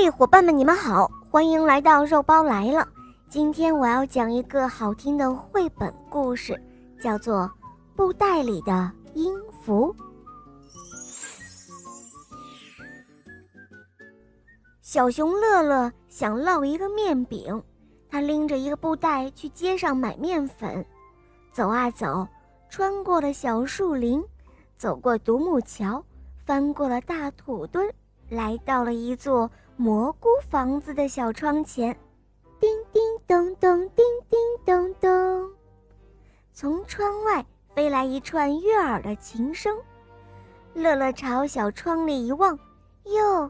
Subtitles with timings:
[0.00, 2.86] 嘿，伙伴们，你们好，欢迎来到肉包来了。
[3.28, 6.56] 今天我要讲一个好听的绘本故事，
[7.02, 7.40] 叫做
[7.96, 9.92] 《布袋里的音符》。
[14.80, 17.60] 小熊乐乐想烙一个面饼，
[18.08, 20.86] 他拎着一个布袋去街上买面粉。
[21.50, 22.24] 走啊走，
[22.70, 24.22] 穿过了小树林，
[24.76, 26.00] 走过独木桥，
[26.36, 27.92] 翻过了大土堆，
[28.28, 29.50] 来到了一座。
[29.80, 31.96] 蘑菇房子的小窗前，
[32.58, 35.52] 叮叮咚咚，叮叮咚咚，
[36.52, 39.78] 从窗外飞来一串悦耳的琴声。
[40.74, 42.58] 乐乐朝小窗里一望，
[43.04, 43.48] 哟，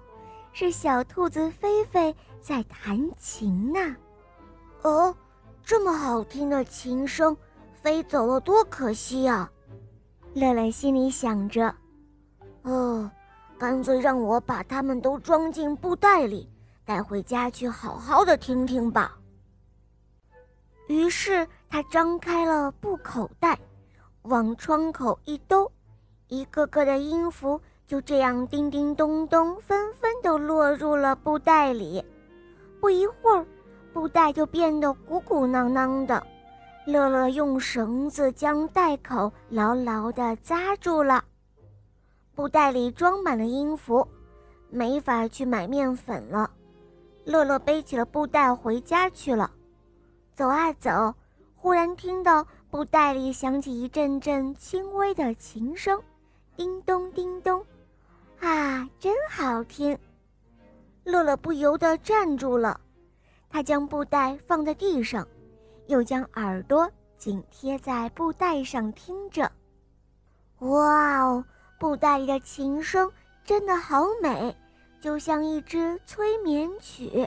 [0.52, 3.96] 是小兔子菲菲在弹琴呢。
[4.82, 5.16] 哦，
[5.64, 7.34] 这么好听的琴声，
[7.80, 9.50] 飞走了多可惜啊！
[10.34, 11.74] 乐乐心里想着。
[12.64, 13.10] 哦。
[13.58, 16.48] 干脆让我把它们都装进布袋里，
[16.84, 19.18] 带回家去好好的听听吧。
[20.86, 23.58] 于是他张开了布口袋，
[24.22, 25.70] 往窗口一兜，
[26.28, 32.02] 一个个的音符就这样叮叮咚咚，纷纷都落入了布袋里。
[32.80, 33.44] 不一会儿，
[33.92, 36.24] 布袋就变得鼓鼓囊囊的。
[36.86, 41.22] 乐乐用绳子将袋口牢牢地扎住了。
[42.38, 44.06] 布袋里装满了音符，
[44.70, 46.48] 没法去买面粉了。
[47.24, 49.50] 乐乐背起了布袋回家去了。
[50.36, 51.12] 走啊走，
[51.56, 56.00] 忽然听到布袋里响起一阵阵轻微的琴声，
[56.54, 57.60] 叮咚叮咚，
[58.38, 59.98] 啊，真好听！
[61.02, 62.80] 乐乐不由得站住了，
[63.50, 65.26] 他将布袋放在地上，
[65.88, 69.50] 又将耳朵紧贴在布袋上听着。
[70.60, 71.44] 哇哦！
[71.78, 73.10] 布袋里的琴声
[73.44, 74.54] 真的好美，
[75.00, 77.26] 就像一支催眠曲。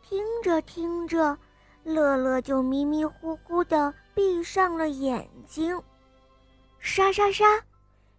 [0.00, 1.36] 听着听着，
[1.82, 5.80] 乐乐就迷迷糊糊地闭上了眼睛。
[6.78, 7.44] 沙沙沙，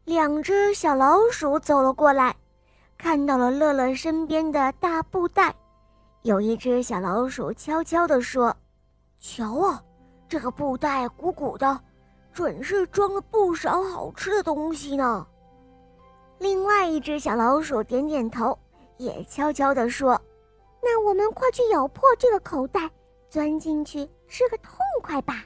[0.03, 2.35] 两只小老鼠走了过来，
[2.97, 5.55] 看到了乐乐身边的大布袋。
[6.23, 8.55] 有一只小老鼠悄悄地说
[9.19, 9.81] ：“瞧啊，
[10.27, 11.79] 这个布袋鼓鼓的，
[12.33, 15.25] 准是装了不少好吃的东西呢。”
[16.81, 18.57] 另一只小老鼠点点头，
[18.97, 20.19] 也悄悄地说
[20.81, 22.89] ：“那我们快去咬破这个口袋，
[23.29, 25.45] 钻进去吃个痛快吧。”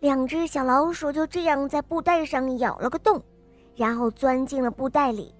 [0.00, 3.22] 两只小老鼠就这样在布袋上咬了个洞，
[3.76, 5.32] 然后钻进了布袋里，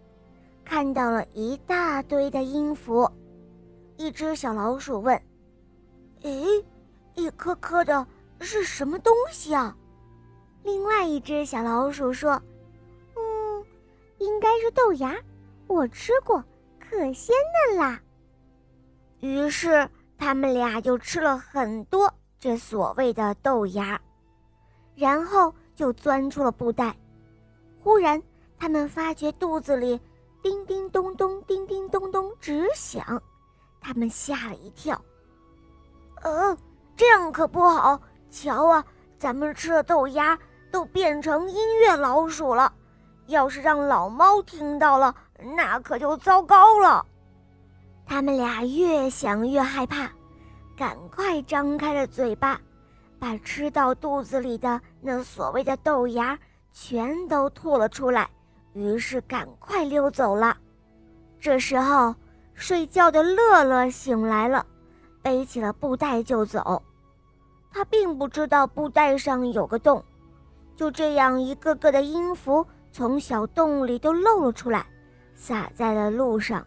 [0.65, 3.11] 看到了一大堆的音符。
[3.97, 5.21] 一只小老鼠问
[6.23, 6.65] ：“诶，
[7.15, 8.07] 一颗颗的
[8.39, 9.77] 是什么东西啊？”
[10.63, 12.41] 另外一只小老鼠说。
[14.19, 15.15] 应该是豆芽，
[15.67, 16.43] 我吃过，
[16.79, 17.35] 可鲜
[17.69, 18.01] 嫩啦。
[19.21, 19.89] 于是
[20.19, 24.01] 他们俩就吃了很多这所谓的豆芽，
[24.95, 26.97] 然后就钻出了布袋。
[27.81, 28.23] 忽然，
[28.59, 30.01] 他们发觉肚子里
[30.43, 33.23] 叮叮咚咚、叮叮咚咚直响，
[33.81, 35.01] 他们吓了一跳。
[36.23, 36.57] 呃，
[36.97, 38.01] 这样可不好！
[38.31, 38.85] 瞧啊，
[39.19, 40.39] 咱们吃的豆芽
[40.71, 42.73] 都变成音乐老鼠了。
[43.27, 45.15] 要是让老猫听到了，
[45.57, 47.05] 那可就糟糕了。
[48.07, 50.11] 他们俩越想越害怕，
[50.77, 52.61] 赶快张开了嘴巴，
[53.19, 56.39] 把吃到肚子里的那所谓的豆芽
[56.71, 58.29] 全都吐了出来。
[58.75, 60.57] 于是赶快溜走了。
[61.41, 62.15] 这时候，
[62.55, 64.67] 睡觉的乐乐醒来了，
[65.23, 66.83] 背起了布袋就走。
[67.73, 70.05] 他并不知道布袋上有个洞，
[70.77, 72.67] 就这样一个个的音符。
[72.95, 74.87] 从小洞里都露了出来，
[75.35, 76.65] 洒在了路上。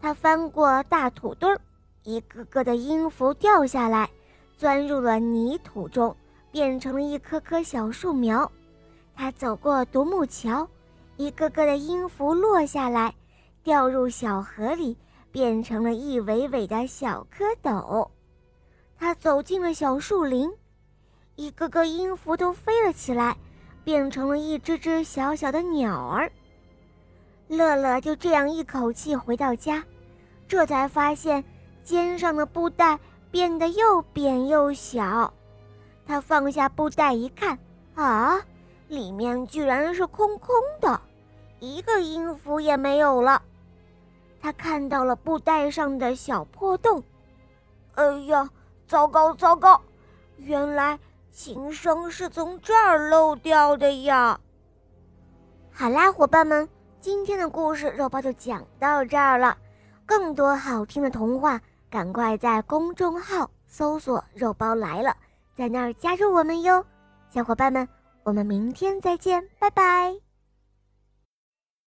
[0.00, 1.60] 他翻过大土堆儿，
[2.04, 4.08] 一个个的音符掉下来，
[4.56, 6.16] 钻入了泥土中，
[6.50, 8.50] 变成了一棵棵小树苗。
[9.14, 10.66] 他走过独木桥，
[11.18, 13.14] 一个个的音符落下来，
[13.62, 14.96] 掉入小河里，
[15.30, 18.08] 变成了一尾尾的小蝌蚪。
[18.98, 20.50] 他走进了小树林，
[21.34, 23.36] 一个个音符都飞了起来。
[23.86, 26.28] 变成了一只只小小的鸟儿。
[27.46, 29.80] 乐乐就这样一口气回到家，
[30.48, 31.44] 这才发现
[31.84, 32.98] 肩上的布袋
[33.30, 35.32] 变得又扁又小。
[36.04, 37.56] 他放下布袋一看，
[37.94, 38.40] 啊，
[38.88, 41.00] 里面居然是空空的，
[41.60, 43.40] 一个音符也没有了。
[44.40, 47.00] 他看到了布袋上的小破洞，
[47.94, 48.50] 哎呀，
[48.84, 49.80] 糟糕糟糕，
[50.38, 50.98] 原来。
[51.36, 54.40] 琴声是从这儿漏掉的呀。
[55.70, 56.66] 好啦，伙伴们，
[56.98, 59.54] 今天的故事肉包就讲到这儿了。
[60.06, 61.60] 更多好听的童话，
[61.90, 65.14] 赶快在公众号搜索“肉包来了”，
[65.54, 66.82] 在那儿加入我们哟，
[67.28, 67.86] 小伙伴们，
[68.22, 70.25] 我们明天再见，拜拜。